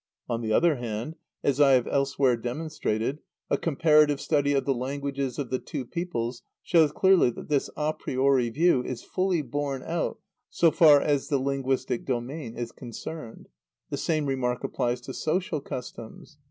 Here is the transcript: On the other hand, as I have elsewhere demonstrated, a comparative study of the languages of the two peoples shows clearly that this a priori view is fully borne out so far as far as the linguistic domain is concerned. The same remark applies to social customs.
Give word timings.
On 0.27 0.41
the 0.41 0.51
other 0.51 0.77
hand, 0.77 1.15
as 1.43 1.61
I 1.61 1.73
have 1.73 1.85
elsewhere 1.85 2.35
demonstrated, 2.35 3.19
a 3.51 3.57
comparative 3.59 4.19
study 4.19 4.53
of 4.53 4.65
the 4.65 4.73
languages 4.73 5.37
of 5.37 5.51
the 5.51 5.59
two 5.59 5.85
peoples 5.85 6.41
shows 6.63 6.91
clearly 6.91 7.29
that 7.29 7.49
this 7.49 7.69
a 7.77 7.93
priori 7.93 8.49
view 8.49 8.83
is 8.83 9.03
fully 9.03 9.43
borne 9.43 9.83
out 9.83 10.17
so 10.49 10.71
far 10.71 10.95
as 10.99 11.01
far 11.01 11.01
as 11.01 11.27
the 11.27 11.37
linguistic 11.37 12.03
domain 12.03 12.55
is 12.57 12.71
concerned. 12.71 13.49
The 13.91 13.97
same 13.97 14.25
remark 14.25 14.63
applies 14.63 15.01
to 15.01 15.13
social 15.13 15.61
customs. 15.61 16.39